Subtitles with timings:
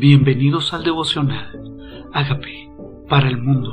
[0.00, 2.08] Bienvenidos al devocional.
[2.14, 2.72] Hágame
[3.06, 3.68] para el mundo.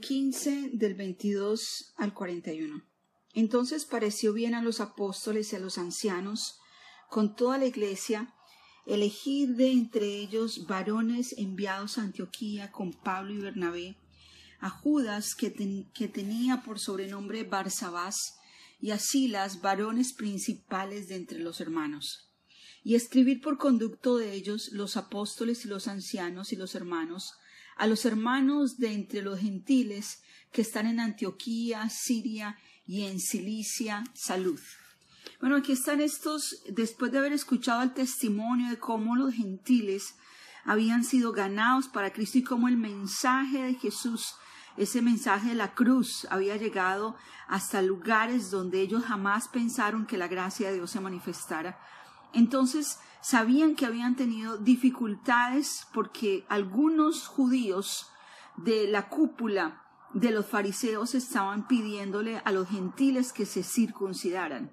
[0.00, 2.82] 15 del 22 al 41.
[3.34, 6.60] Entonces pareció bien a los apóstoles y a los ancianos,
[7.10, 8.32] con toda la iglesia,
[8.86, 13.98] elegir de entre ellos varones enviados a Antioquía con Pablo y Bernabé,
[14.60, 15.52] a Judas, que,
[15.92, 18.38] que tenía por sobrenombre Barsabás,
[18.84, 22.28] y a Silas, varones principales de entre los hermanos,
[22.82, 27.32] y escribir por conducto de ellos los apóstoles y los ancianos y los hermanos,
[27.78, 30.20] a los hermanos de entre los gentiles
[30.52, 34.60] que están en Antioquía, Siria y en Cilicia, salud.
[35.40, 40.14] Bueno, aquí están estos, después de haber escuchado el testimonio de cómo los gentiles
[40.62, 44.34] habían sido ganados para Cristo y cómo el mensaje de Jesús
[44.76, 50.28] ese mensaje de la cruz había llegado hasta lugares donde ellos jamás pensaron que la
[50.28, 51.78] gracia de Dios se manifestara.
[52.32, 58.10] Entonces sabían que habían tenido dificultades porque algunos judíos
[58.56, 64.72] de la cúpula de los fariseos estaban pidiéndole a los gentiles que se circuncidaran.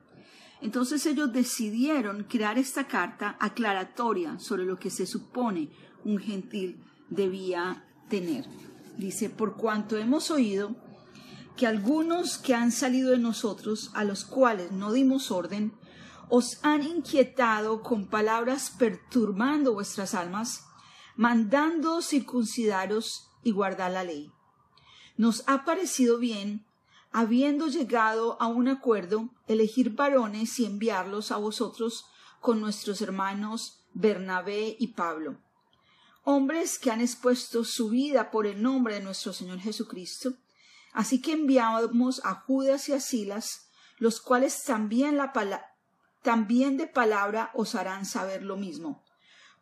[0.62, 5.72] Entonces ellos decidieron crear esta carta aclaratoria sobre lo que se supone
[6.04, 8.46] un gentil debía tener.
[8.98, 10.76] Dice, por cuanto hemos oído
[11.56, 15.74] que algunos que han salido de nosotros, a los cuales no dimos orden,
[16.30, 20.66] os han inquietado con palabras perturbando vuestras almas,
[21.16, 24.32] mandando circuncidaros y guardar la ley.
[25.18, 26.66] Nos ha parecido bien,
[27.12, 32.06] habiendo llegado a un acuerdo, elegir varones y enviarlos a vosotros
[32.40, 35.38] con nuestros hermanos Bernabé y Pablo
[36.24, 40.34] hombres que han expuesto su vida por el nombre de nuestro Señor Jesucristo.
[40.94, 45.32] Así que enviamos a Judas y a Silas, los cuales también, la
[46.22, 49.04] también de palabra os harán saber lo mismo,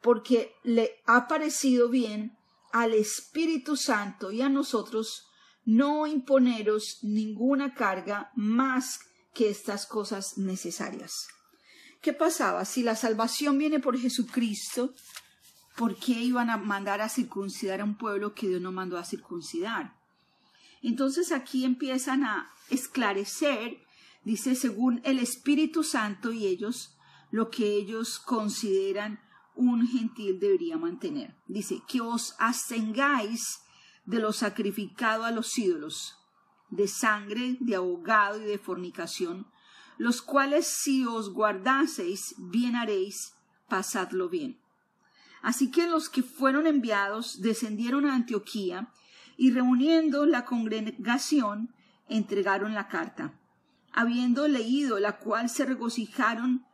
[0.01, 2.37] porque le ha parecido bien
[2.71, 5.27] al Espíritu Santo y a nosotros
[5.65, 8.99] no imponeros ninguna carga más
[9.33, 11.27] que estas cosas necesarias.
[12.01, 12.65] ¿Qué pasaba?
[12.65, 14.93] Si la salvación viene por Jesucristo,
[15.79, 19.05] ¿por qué iban a mandar a circuncidar a un pueblo que Dios no mandó a
[19.05, 19.95] circuncidar?
[20.81, 23.77] Entonces aquí empiezan a esclarecer,
[24.25, 26.97] dice, según el Espíritu Santo y ellos,
[27.31, 29.21] lo que ellos consideran
[29.55, 31.33] un gentil debería mantener.
[31.47, 33.61] Dice, que os abstengáis
[34.03, 36.17] de lo sacrificado a los ídolos,
[36.69, 39.47] de sangre, de abogado y de fornicación,
[39.97, 43.33] los cuales si os guardaseis, bien haréis,
[43.69, 44.59] pasadlo bien.
[45.41, 48.91] Así que los que fueron enviados descendieron a Antioquía
[49.37, 51.73] y reuniendo la congregación
[52.09, 53.33] entregaron la carta.
[53.93, 56.65] Habiendo leído la cual se regocijaron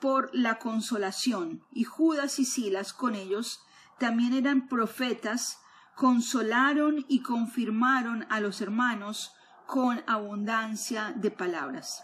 [0.00, 3.60] por la consolación, y Judas y Silas con ellos
[3.98, 5.58] también eran profetas,
[5.94, 9.32] consolaron y confirmaron a los hermanos
[9.66, 12.02] con abundancia de palabras.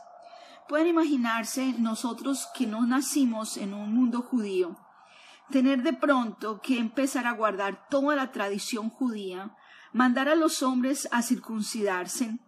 [0.69, 4.77] Pueden imaginarse nosotros que no nacimos en un mundo judío,
[5.51, 9.57] tener de pronto que empezar a guardar toda la tradición judía,
[9.93, 12.39] mandar a los hombres a circuncidarse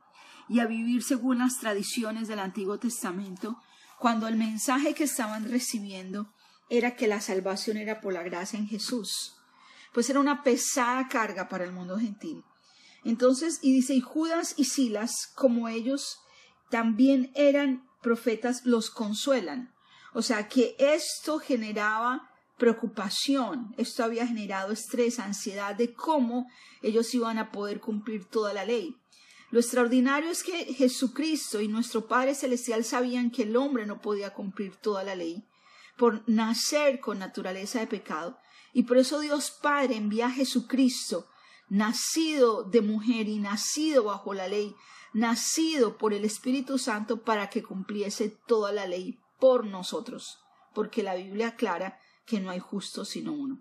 [0.48, 3.56] y a vivir según las tradiciones del Antiguo Testamento,
[3.98, 6.32] cuando el mensaje que estaban recibiendo
[6.68, 9.36] era que la salvación era por la gracia en Jesús,
[9.92, 12.44] pues era una pesada carga para el mundo gentil.
[13.04, 16.18] Entonces, y dice, y Judas y Silas, como ellos
[16.70, 19.74] también eran profetas, los consuelan.
[20.12, 22.29] O sea que esto generaba
[22.60, 26.48] preocupación, esto había generado estrés, ansiedad de cómo
[26.82, 28.96] ellos iban a poder cumplir toda la ley.
[29.50, 34.32] Lo extraordinario es que Jesucristo y nuestro Padre Celestial sabían que el hombre no podía
[34.32, 35.42] cumplir toda la ley
[35.96, 38.38] por nacer con naturaleza de pecado,
[38.72, 41.28] y por eso Dios Padre envía a Jesucristo,
[41.68, 44.76] nacido de mujer y nacido bajo la ley,
[45.12, 50.38] nacido por el Espíritu Santo para que cumpliese toda la ley por nosotros,
[50.74, 51.98] porque la Biblia aclara
[52.30, 53.60] que no hay justo sino uno.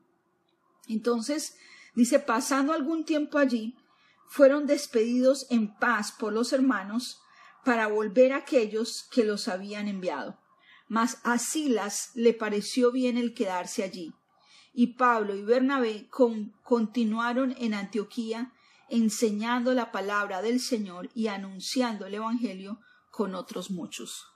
[0.87, 1.57] Entonces,
[1.95, 3.75] dice, pasando algún tiempo allí,
[4.27, 7.19] fueron despedidos en paz por los hermanos
[7.65, 10.39] para volver a aquellos que los habían enviado.
[10.87, 14.13] Mas a Silas le pareció bien el quedarse allí.
[14.71, 16.07] Y Pablo y Bernabé
[16.63, 18.53] continuaron en Antioquía
[18.87, 22.79] enseñando la palabra del Señor y anunciando el Evangelio
[23.09, 24.27] con otros muchos.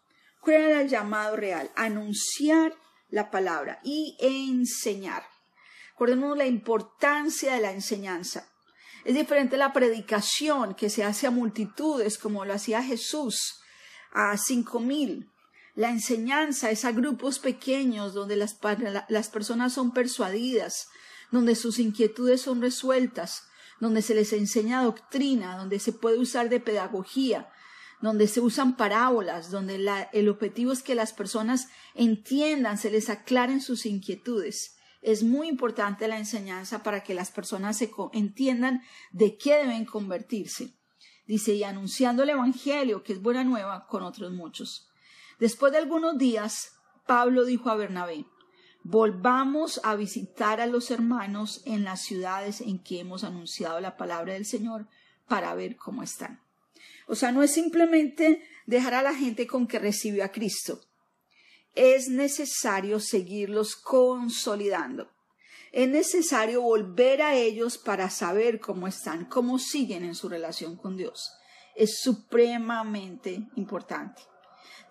[0.42, 1.72] ¿Cuál era el llamado real?
[1.76, 2.76] Anunciar
[3.14, 5.24] la palabra y enseñar.
[5.92, 8.50] Recordemos la importancia de la enseñanza.
[9.06, 13.60] Es diferente la predicación que se hace a multitudes, como lo hacía Jesús,
[14.14, 15.30] a cinco mil.
[15.76, 20.88] La enseñanza es a grupos pequeños donde las personas son persuadidas,
[21.30, 23.44] donde sus inquietudes son resueltas,
[23.80, 27.48] donde se les enseña doctrina, donde se puede usar de pedagogía,
[28.04, 29.76] donde se usan parábolas, donde
[30.12, 34.76] el objetivo es que las personas entiendan, se les aclaren sus inquietudes.
[35.02, 38.82] Es muy importante la enseñanza para que las personas se entiendan
[39.14, 40.76] de qué deben convertirse.
[41.28, 44.90] Dice, y anunciando el Evangelio, que es buena nueva, con otros muchos.
[45.40, 46.74] Después de algunos días,
[47.08, 48.26] Pablo dijo a Bernabé,
[48.84, 54.34] volvamos a visitar a los hermanos en las ciudades en que hemos anunciado la palabra
[54.34, 54.90] del Señor
[55.26, 56.43] para ver cómo están.
[57.08, 60.82] O sea, no es simplemente dejar a la gente con que recibió a Cristo.
[61.76, 65.12] Es necesario seguirlos consolidando.
[65.72, 70.98] Es necesario volver a ellos para saber cómo están, cómo siguen en su relación con
[70.98, 71.32] Dios.
[71.76, 74.22] Es supremamente importante.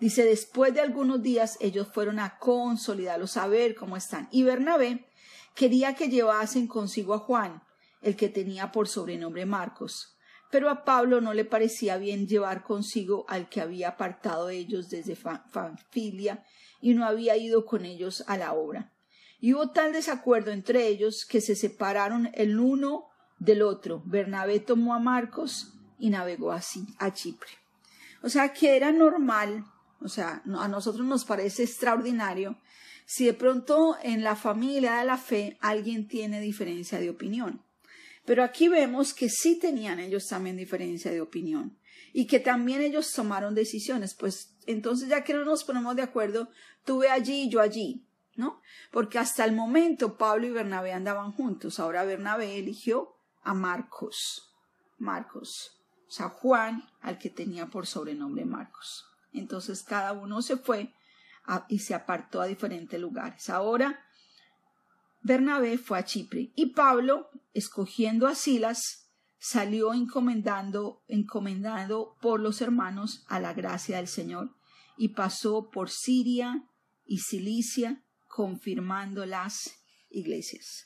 [0.01, 4.27] Dice, después de algunos días ellos fueron a consolidarlos, a ver cómo están.
[4.31, 5.07] Y Bernabé
[5.55, 7.63] quería que llevasen consigo a Juan,
[8.01, 10.12] el que tenía por sobrenombre Marcos.
[10.53, 15.15] Pero a Pablo no le parecía bien llevar consigo al que había apartado ellos desde
[15.15, 16.43] Fanfilia
[16.79, 18.93] y no había ido con ellos a la obra.
[19.39, 23.09] Y hubo tal desacuerdo entre ellos que se separaron el uno
[23.39, 24.03] del otro.
[24.05, 27.49] Bernabé tomó a Marcos y navegó así a Chipre.
[28.21, 29.65] O sea que era normal
[30.03, 32.57] o sea, a nosotros nos parece extraordinario
[33.05, 37.63] si de pronto en la familia de la fe alguien tiene diferencia de opinión.
[38.25, 41.77] Pero aquí vemos que sí tenían ellos también diferencia de opinión
[42.13, 44.13] y que también ellos tomaron decisiones.
[44.13, 46.49] Pues entonces ya que no nos ponemos de acuerdo,
[46.85, 48.05] tuve allí y yo allí,
[48.35, 48.61] ¿no?
[48.91, 51.79] Porque hasta el momento Pablo y Bernabé andaban juntos.
[51.79, 54.53] Ahora Bernabé eligió a Marcos.
[54.99, 55.79] Marcos.
[56.07, 59.05] O sea, Juan, al que tenía por sobrenombre Marcos.
[59.33, 60.93] Entonces cada uno se fue
[61.67, 63.49] y se apartó a diferentes lugares.
[63.49, 63.99] Ahora
[65.23, 69.09] Bernabé fue a Chipre y Pablo, escogiendo a Silas,
[69.39, 74.55] salió encomendando, encomendando por los hermanos a la gracia del Señor
[74.97, 76.67] y pasó por Siria
[77.05, 79.71] y Cilicia, confirmando las
[80.09, 80.85] iglesias.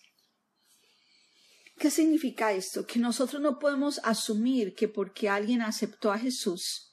[1.79, 2.85] ¿Qué significa esto?
[2.85, 6.91] Que nosotros no podemos asumir que porque alguien aceptó a Jesús,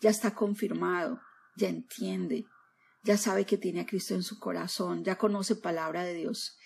[0.00, 1.20] ya está confirmado,
[1.56, 2.44] ya entiende,
[3.04, 6.56] ya sabe que tiene a Cristo en su corazón, ya conoce palabra de Dios.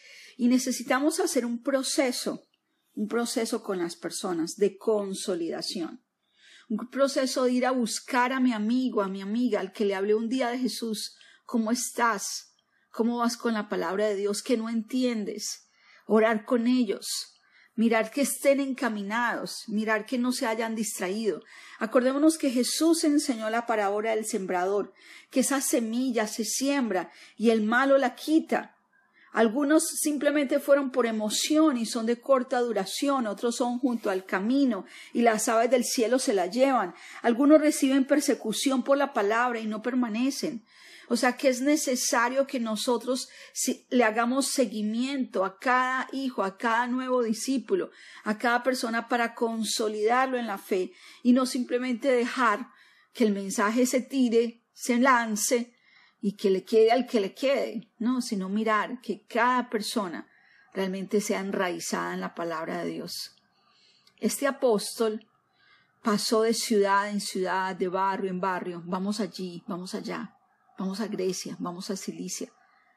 [0.41, 2.47] Y necesitamos hacer un proceso,
[2.95, 6.05] un proceso con las personas de consolidación.
[6.69, 9.97] Un proceso de ir a buscar a mi amigo, a mi amiga, al que le
[9.97, 11.17] hablé un día de Jesús.
[11.45, 12.55] ¿Cómo estás?
[12.93, 15.69] ¿Cómo vas con la palabra de Dios que no entiendes?
[16.07, 17.41] Orar con ellos,
[17.75, 21.43] mirar que estén encaminados, mirar que no se hayan distraído.
[21.81, 24.95] Acordémonos que Jesús enseñó la parábola del sembrador,
[25.33, 28.78] que esa semilla se siembra y el malo la quita.
[29.33, 34.85] Algunos simplemente fueron por emoción y son de corta duración, otros son junto al camino
[35.13, 36.95] y las aves del cielo se la llevan.
[37.23, 40.65] Algunos reciben persecución por la palabra y no permanecen.
[41.11, 43.29] O sea que es necesario que nosotros
[43.89, 47.91] le hagamos seguimiento a cada hijo, a cada nuevo discípulo,
[48.25, 50.93] a cada persona para consolidarlo en la fe
[51.23, 52.69] y no simplemente dejar
[53.15, 55.73] que el mensaje se tire, se lance
[56.21, 60.29] y que le quede al que le quede, no, sino mirar que cada persona
[60.73, 63.37] realmente sea enraizada en la palabra de Dios.
[64.19, 65.27] Este apóstol
[66.03, 70.39] pasó de ciudad en ciudad, de barrio en barrio, vamos allí, vamos allá,
[70.79, 72.53] Vamos a Grecia, vamos a Cilicia.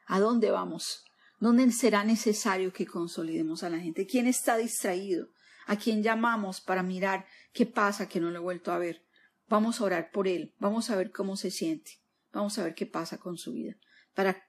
[0.06, 1.04] ¿A dónde vamos?
[1.40, 4.06] ¿Dónde será necesario que consolidemos a la gente?
[4.06, 5.26] ¿Quién está distraído?
[5.66, 9.02] ¿A quién llamamos para mirar qué pasa que no lo he vuelto a ver?
[9.48, 11.98] Vamos a orar por él, vamos a ver cómo se siente,
[12.32, 13.76] vamos a ver qué pasa con su vida,
[14.14, 14.48] para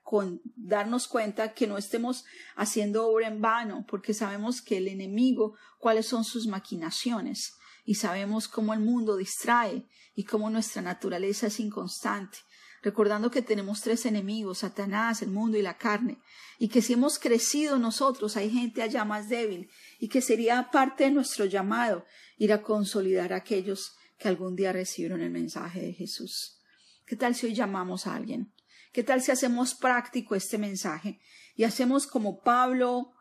[0.55, 2.25] darnos cuenta que no estemos
[2.55, 7.53] haciendo obra en vano, porque sabemos que el enemigo, cuáles son sus maquinaciones,
[7.85, 9.85] y sabemos cómo el mundo distrae
[10.15, 12.39] y cómo nuestra naturaleza es inconstante
[12.83, 16.19] recordando que tenemos tres enemigos, Satanás, el mundo y la carne,
[16.59, 21.05] y que si hemos crecido nosotros hay gente allá más débil, y que sería parte
[21.05, 22.05] de nuestro llamado
[22.37, 26.59] ir a consolidar a aquellos que algún día recibieron el mensaje de Jesús.
[27.05, 28.53] ¿Qué tal si hoy llamamos a alguien?
[28.91, 31.19] ¿Qué tal si hacemos práctico este mensaje
[31.55, 33.13] y hacemos como Pablo,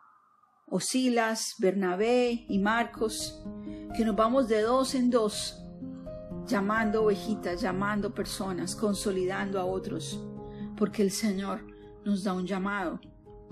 [0.65, 3.43] o Silas, Bernabé y Marcos,
[3.95, 5.59] que nos vamos de dos en dos
[6.47, 10.19] llamando ovejitas, llamando personas, consolidando a otros,
[10.77, 11.65] porque el Señor
[12.03, 12.99] nos da un llamado.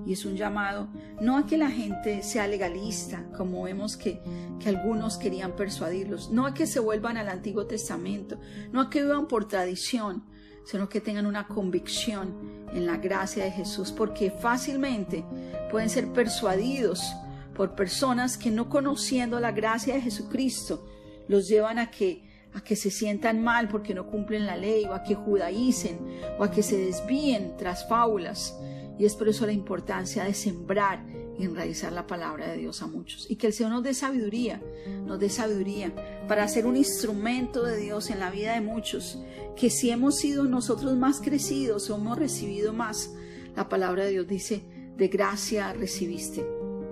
[0.05, 4.21] Y es un llamado no a que la gente sea legalista, como vemos que,
[4.60, 8.39] que algunos querían persuadirlos, no a que se vuelvan al Antiguo Testamento,
[8.71, 10.24] no a que vivan por tradición,
[10.65, 12.33] sino que tengan una convicción
[12.74, 15.24] en la gracia de Jesús, porque fácilmente
[15.69, 17.13] pueden ser persuadidos
[17.53, 20.88] por personas que no conociendo la gracia de Jesucristo
[21.27, 24.93] los llevan a que a que se sientan mal porque no cumplen la ley o
[24.93, 26.00] a que judaicen
[26.38, 28.57] o a que se desvíen tras fábulas.
[28.98, 31.05] Y es por eso la importancia de sembrar
[31.38, 33.29] y enraizar la palabra de Dios a muchos.
[33.29, 34.62] Y que el Señor nos dé sabiduría,
[35.05, 35.93] nos dé sabiduría
[36.27, 39.19] para ser un instrumento de Dios en la vida de muchos.
[39.55, 43.13] Que si hemos sido nosotros más crecidos hemos recibido más,
[43.55, 44.63] la palabra de Dios dice,
[44.98, 46.45] de gracia recibiste,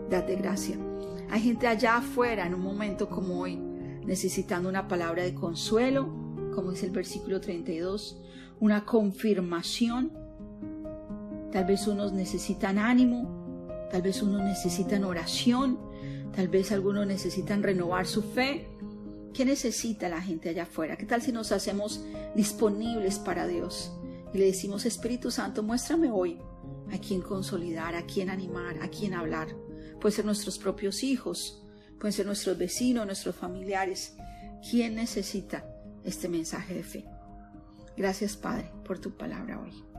[0.10, 0.78] dad de gracia.
[1.30, 3.70] Hay gente allá afuera en un momento como hoy
[4.10, 6.08] necesitando una palabra de consuelo,
[6.56, 8.20] como dice el versículo 32,
[8.60, 10.12] una confirmación.
[11.52, 15.80] Tal vez unos necesitan ánimo, tal vez unos necesitan oración,
[16.36, 18.68] tal vez algunos necesitan renovar su fe.
[19.34, 20.98] ¿Qué necesita la gente allá afuera?
[20.98, 22.04] ¿Qué tal si nos hacemos
[22.36, 23.92] disponibles para Dios?
[24.34, 26.40] Y le decimos, Espíritu Santo, muéstrame hoy
[26.94, 29.48] a quién consolidar, a quién animar, a quién hablar.
[30.00, 31.64] Puede ser nuestros propios hijos,
[32.00, 34.16] pueden ser nuestros vecinos, nuestros familiares.
[34.70, 35.66] ¿Quién necesita
[36.04, 37.06] este mensaje de fe?
[37.98, 39.99] Gracias Padre por tu palabra hoy.